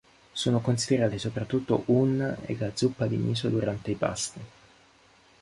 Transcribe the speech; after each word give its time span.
Sono 0.31 0.61
considerati 0.61 1.19
soprattutto 1.19 1.83
un 1.89 2.35
e 2.47 2.55
la 2.57 2.71
zuppa 2.73 3.05
di 3.05 3.17
miso 3.17 3.49
durante 3.49 3.91
i 3.91 3.95
pasti. 3.95 4.41